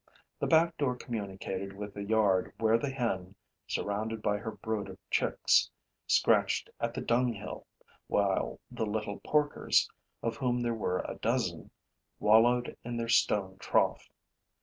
The 0.39 0.47
back 0.47 0.77
door 0.77 0.95
communicated 0.95 1.73
with 1.73 1.93
the 1.93 2.03
yard 2.03 2.53
where 2.57 2.79
the 2.79 2.89
hen, 2.89 3.35
surrounded 3.67 4.19
by 4.23 4.37
her 4.37 4.49
brood 4.49 4.89
of 4.89 4.97
chicks, 5.11 5.69
scratched 6.07 6.71
at 6.79 6.95
the 6.95 7.01
dung 7.01 7.33
hill, 7.33 7.67
while 8.07 8.59
the 8.71 8.87
little 8.87 9.19
porkers, 9.19 9.87
of 10.23 10.37
whom 10.37 10.61
there 10.63 10.73
were 10.73 11.01
a 11.07 11.19
dozen, 11.21 11.69
wallowed 12.19 12.75
in 12.83 12.97
their 12.97 13.09
stone 13.09 13.59
trough. 13.59 14.09